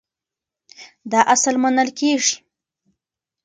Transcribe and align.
دا 1.11 1.19
اصل 1.33 1.55
منل 1.63 1.89
کېږي. 1.99 2.35